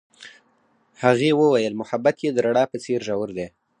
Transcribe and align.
هغې 1.03 1.31
وویل 1.39 1.73
محبت 1.81 2.15
یې 2.23 2.29
د 2.33 2.37
رڼا 2.45 2.63
په 2.71 2.77
څېر 2.83 2.99
ژور 3.07 3.29
دی. 3.37 3.47